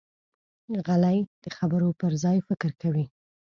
[0.85, 3.05] غلی، د خبرو پر ځای فکر کوي.